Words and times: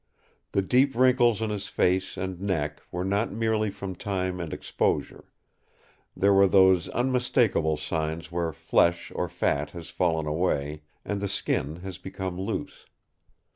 The 0.53 0.63
deep 0.63 0.95
wrinkles 0.95 1.43
in 1.43 1.51
his 1.51 1.67
face 1.67 2.17
and 2.17 2.41
neck 2.41 2.81
were 2.91 3.05
not 3.05 3.31
merely 3.31 3.69
from 3.69 3.93
time 3.93 4.39
and 4.39 4.51
exposure; 4.51 5.25
there 6.17 6.33
were 6.33 6.47
those 6.47 6.89
unmistakable 6.89 7.77
signs 7.77 8.31
where 8.31 8.51
flesh 8.51 9.11
or 9.13 9.29
fat 9.29 9.69
has 9.77 9.91
fallen 9.91 10.25
away, 10.25 10.81
and 11.05 11.21
the 11.21 11.27
skin 11.29 11.81
has 11.85 11.99
become 11.99 12.41
loose. 12.41 12.87